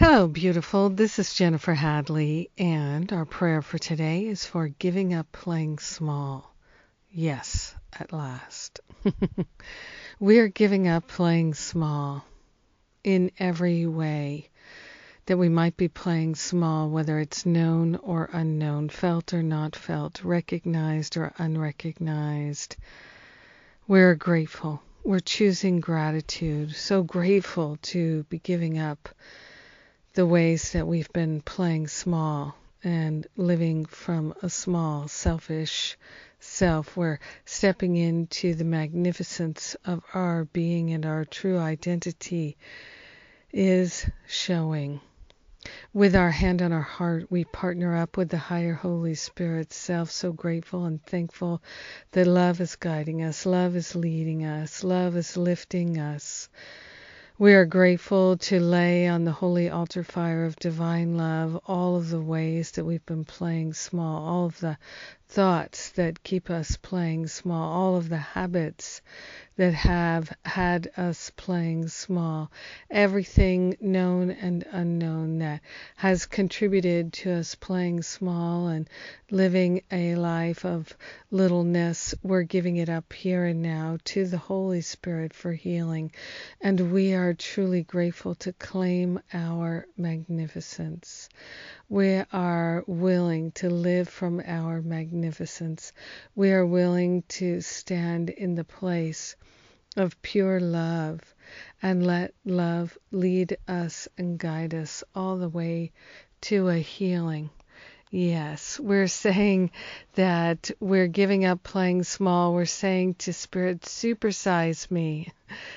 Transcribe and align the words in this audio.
Hello, 0.00 0.28
beautiful. 0.28 0.90
This 0.90 1.18
is 1.18 1.34
Jennifer 1.34 1.74
Hadley, 1.74 2.50
and 2.56 3.12
our 3.12 3.24
prayer 3.24 3.62
for 3.62 3.78
today 3.78 4.26
is 4.26 4.44
for 4.44 4.68
giving 4.68 5.12
up 5.12 5.32
playing 5.32 5.80
small. 5.80 6.54
Yes, 7.10 7.74
at 7.98 8.12
last. 8.12 8.78
we 10.20 10.38
are 10.38 10.46
giving 10.46 10.86
up 10.86 11.08
playing 11.08 11.54
small 11.54 12.24
in 13.02 13.32
every 13.40 13.86
way 13.86 14.50
that 15.26 15.36
we 15.36 15.48
might 15.48 15.76
be 15.76 15.88
playing 15.88 16.36
small, 16.36 16.88
whether 16.88 17.18
it's 17.18 17.44
known 17.44 17.96
or 17.96 18.30
unknown, 18.32 18.90
felt 18.90 19.34
or 19.34 19.42
not 19.42 19.74
felt, 19.74 20.22
recognized 20.22 21.16
or 21.16 21.32
unrecognized. 21.38 22.76
We're 23.88 24.14
grateful. 24.14 24.80
We're 25.02 25.18
choosing 25.18 25.80
gratitude. 25.80 26.76
So 26.76 27.02
grateful 27.02 27.78
to 27.82 28.22
be 28.30 28.38
giving 28.38 28.78
up 28.78 29.08
the 30.14 30.26
ways 30.26 30.72
that 30.72 30.86
we've 30.86 31.12
been 31.12 31.40
playing 31.40 31.88
small 31.88 32.56
and 32.82 33.26
living 33.36 33.84
from 33.84 34.34
a 34.42 34.48
small, 34.48 35.08
selfish 35.08 35.96
self. 36.40 36.96
We're 36.96 37.18
stepping 37.44 37.96
into 37.96 38.54
the 38.54 38.64
magnificence 38.64 39.76
of 39.84 40.02
our 40.14 40.44
being 40.44 40.92
and 40.92 41.04
our 41.04 41.24
true 41.24 41.58
identity 41.58 42.56
is 43.52 44.08
showing. 44.26 45.00
With 45.92 46.14
our 46.14 46.30
hand 46.30 46.62
on 46.62 46.72
our 46.72 46.80
heart, 46.80 47.30
we 47.30 47.44
partner 47.44 47.96
up 47.96 48.16
with 48.16 48.28
the 48.28 48.38
higher 48.38 48.74
Holy 48.74 49.14
Spirit 49.14 49.72
self, 49.72 50.10
so 50.10 50.32
grateful 50.32 50.84
and 50.84 51.04
thankful 51.04 51.60
that 52.12 52.26
love 52.26 52.60
is 52.60 52.76
guiding 52.76 53.22
us, 53.22 53.44
love 53.44 53.74
is 53.74 53.96
leading 53.96 54.44
us, 54.44 54.84
love 54.84 55.16
is 55.16 55.36
lifting 55.36 55.98
us. 55.98 56.48
We 57.40 57.54
are 57.54 57.66
grateful 57.66 58.36
to 58.36 58.58
lay 58.58 59.06
on 59.06 59.24
the 59.24 59.30
holy 59.30 59.68
altar 59.70 60.02
fire 60.02 60.44
of 60.44 60.56
divine 60.56 61.16
love 61.16 61.56
all 61.66 61.94
of 61.94 62.10
the 62.10 62.20
ways 62.20 62.72
that 62.72 62.84
we've 62.84 63.06
been 63.06 63.24
playing 63.24 63.74
small, 63.74 64.26
all 64.26 64.46
of 64.46 64.58
the 64.58 64.76
thoughts 65.28 65.90
that 65.90 66.22
keep 66.22 66.48
us 66.48 66.78
playing 66.78 67.26
small, 67.26 67.70
all 67.72 67.96
of 67.96 68.08
the 68.08 68.16
habits 68.16 69.02
that 69.58 69.74
have 69.74 70.32
had 70.44 70.88
us 70.96 71.30
playing 71.36 71.88
small, 71.88 72.50
everything 72.90 73.76
known 73.80 74.30
and 74.30 74.64
unknown 74.70 75.38
that 75.40 75.60
has 75.96 76.26
contributed 76.26 77.12
to 77.12 77.32
us 77.32 77.56
playing 77.56 78.00
small 78.00 78.68
and 78.68 78.88
living 79.30 79.82
a 79.90 80.14
life 80.14 80.64
of 80.64 80.96
littleness. 81.30 82.14
We're 82.22 82.44
giving 82.44 82.76
it 82.76 82.88
up 82.88 83.12
here 83.12 83.44
and 83.44 83.60
now 83.60 83.98
to 84.04 84.24
the 84.26 84.38
Holy 84.38 84.80
Spirit 84.80 85.34
for 85.34 85.52
healing, 85.52 86.12
and 86.60 86.92
we 86.92 87.12
are 87.14 87.34
truly 87.34 87.82
grateful 87.82 88.36
to 88.36 88.52
claim 88.52 89.20
our 89.32 89.86
magnificence. 89.96 91.28
We 91.90 92.22
are 92.34 92.84
willing 92.86 93.52
to 93.52 93.70
live 93.70 94.10
from 94.10 94.42
our 94.44 94.82
magnificence. 94.82 95.92
We 96.34 96.52
are 96.52 96.66
willing 96.66 97.22
to 97.28 97.62
stand 97.62 98.28
in 98.28 98.56
the 98.56 98.64
place 98.64 99.36
of 99.96 100.20
pure 100.20 100.60
love 100.60 101.34
and 101.82 102.06
let 102.06 102.34
love 102.44 102.98
lead 103.10 103.56
us 103.66 104.06
and 104.18 104.38
guide 104.38 104.74
us 104.74 105.02
all 105.14 105.38
the 105.38 105.48
way 105.48 105.92
to 106.42 106.68
a 106.68 106.76
healing. 106.78 107.48
Yes, 108.10 108.80
we're 108.80 109.06
saying 109.06 109.70
that 110.14 110.70
we're 110.80 111.08
giving 111.08 111.44
up 111.44 111.62
playing 111.62 112.04
small. 112.04 112.54
We're 112.54 112.64
saying 112.64 113.16
to 113.16 113.34
Spirit, 113.34 113.82
supersize 113.82 114.90
me, 114.90 115.30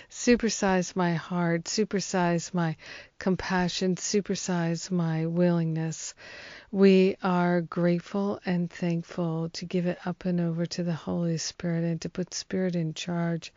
supersize 0.09 0.95
my 0.95 1.15
heart, 1.15 1.65
supersize 1.65 2.53
my 2.53 2.77
compassion, 3.19 3.95
supersize 3.95 4.89
my 4.89 5.25
willingness. 5.25 6.13
We 6.71 7.17
are 7.21 7.59
grateful 7.59 8.39
and 8.45 8.71
thankful 8.71 9.49
to 9.49 9.65
give 9.65 9.85
it 9.85 9.99
up 10.05 10.23
and 10.23 10.39
over 10.39 10.65
to 10.67 10.83
the 10.83 10.93
Holy 10.93 11.37
Spirit 11.37 11.83
and 11.83 11.99
to 11.99 12.09
put 12.09 12.33
Spirit 12.33 12.77
in 12.77 12.93
charge 12.93 13.51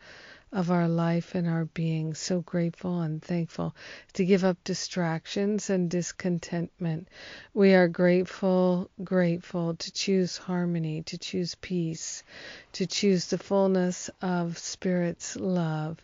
of 0.55 0.71
our 0.71 0.87
life 0.87 1.35
and 1.35 1.49
our 1.49 1.65
being. 1.65 2.13
So 2.13 2.39
grateful 2.39 3.01
and 3.01 3.21
thankful 3.21 3.75
to 4.13 4.23
give 4.23 4.45
up 4.45 4.63
distractions 4.63 5.69
and 5.69 5.89
discontentment. 5.89 7.09
We 7.53 7.73
are 7.73 7.89
grateful, 7.89 8.89
grateful 9.03 9.75
to 9.75 9.91
choose 9.91 10.37
harmony, 10.37 11.01
to 11.03 11.17
choose 11.17 11.55
peace, 11.55 12.23
to 12.71 12.85
choose 12.87 13.27
the 13.27 13.37
fullness 13.37 14.09
of 14.21 14.57
Spirit's 14.57 15.35
love. 15.35 15.99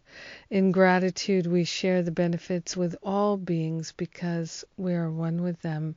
In 0.50 0.74
gratitude, 0.74 1.48
we 1.48 1.64
share 1.64 2.04
the 2.04 2.12
benefits 2.12 2.76
with 2.76 2.98
all 3.02 3.38
beings 3.38 3.94
because 3.96 4.66
we 4.76 4.94
are 4.94 5.10
one 5.10 5.42
with 5.44 5.62
them 5.62 5.96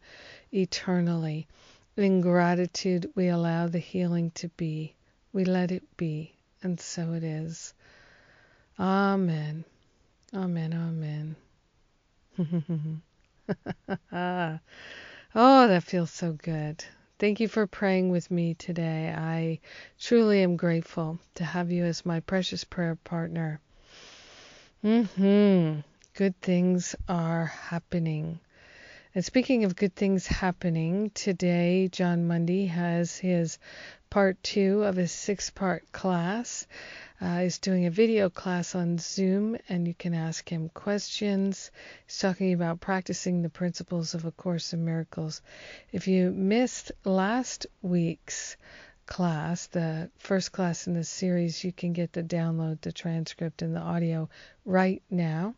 eternally. 0.52 1.48
In 1.96 2.20
gratitude, 2.20 3.10
we 3.16 3.26
allow 3.26 3.66
the 3.66 3.80
healing 3.80 4.30
to 4.36 4.46
be. 4.50 4.94
We 5.32 5.44
let 5.44 5.72
it 5.72 5.96
be, 5.96 6.34
and 6.62 6.78
so 6.78 7.14
it 7.14 7.24
is. 7.24 7.74
Amen. 8.78 9.64
Amen. 10.34 10.72
Amen. 10.72 11.36
oh, 15.34 15.68
that 15.68 15.84
feels 15.84 16.10
so 16.10 16.32
good. 16.32 16.84
Thank 17.18 17.38
you 17.38 17.46
for 17.46 17.66
praying 17.68 18.10
with 18.10 18.30
me 18.30 18.54
today. 18.54 19.14
I 19.16 19.60
truly 20.00 20.42
am 20.42 20.56
grateful 20.56 21.20
to 21.36 21.44
have 21.44 21.70
you 21.70 21.84
as 21.84 22.04
my 22.04 22.20
precious 22.20 22.64
prayer 22.64 22.96
partner. 22.96 23.60
Mhm. 24.82 25.84
Good 26.14 26.40
things 26.40 26.96
are 27.08 27.46
happening. 27.46 28.40
And 29.14 29.24
speaking 29.24 29.62
of 29.64 29.76
good 29.76 29.94
things 29.94 30.26
happening, 30.26 31.10
today 31.10 31.86
Jon 31.88 32.26
Mundy 32.26 32.66
has 32.66 33.16
his 33.16 33.58
part 34.14 34.40
2 34.44 34.84
of 34.84 34.94
his 34.94 35.10
six-part 35.10 35.90
class 35.90 36.68
uh, 37.20 37.40
is 37.42 37.58
doing 37.58 37.84
a 37.84 37.90
video 37.90 38.30
class 38.30 38.76
on 38.76 38.96
Zoom, 38.96 39.56
and 39.68 39.88
you 39.88 39.94
can 39.94 40.14
ask 40.14 40.48
him 40.48 40.68
questions. 40.68 41.72
He's 42.06 42.20
talking 42.20 42.52
about 42.52 42.78
practicing 42.78 43.42
the 43.42 43.48
principles 43.48 44.14
of 44.14 44.24
A 44.24 44.30
Course 44.30 44.72
in 44.72 44.84
Miracles. 44.84 45.42
If 45.90 46.06
you 46.06 46.30
missed 46.30 46.92
last 47.02 47.66
week's 47.82 48.56
class, 49.04 49.66
the 49.66 50.08
first 50.18 50.52
class 50.52 50.86
in 50.86 50.94
the 50.94 51.02
series, 51.02 51.64
you 51.64 51.72
can 51.72 51.92
get 51.92 52.12
the 52.12 52.22
download, 52.22 52.82
the 52.82 52.92
transcript, 52.92 53.62
and 53.62 53.74
the 53.74 53.80
audio 53.80 54.28
right 54.64 55.02
now 55.10 55.56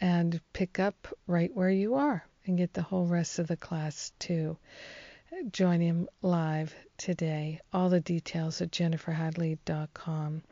and 0.00 0.40
pick 0.52 0.80
up 0.80 1.16
right 1.28 1.54
where 1.54 1.70
you 1.70 1.94
are 1.94 2.26
and 2.44 2.58
get 2.58 2.72
the 2.72 2.82
whole 2.82 3.06
rest 3.06 3.38
of 3.38 3.46
the 3.46 3.56
class 3.56 4.10
too. 4.18 4.58
Join 5.50 5.80
him 5.80 6.08
live 6.22 6.74
today. 6.96 7.60
All 7.72 7.90
the 7.90 8.00
details 8.00 8.62
at 8.62 8.70
jenniferhadley.com. 8.70 10.42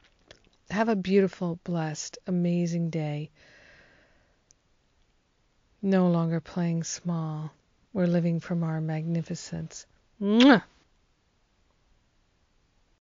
Have 0.70 0.88
a 0.88 0.96
beautiful, 0.96 1.58
blessed, 1.64 2.18
amazing 2.26 2.90
day. 2.90 3.30
No 5.80 6.08
longer 6.08 6.40
playing 6.40 6.84
small. 6.84 7.52
We're 7.92 8.06
living 8.06 8.40
from 8.40 8.62
our 8.62 8.80
magnificence. 8.80 9.86
Mwah! 10.20 10.62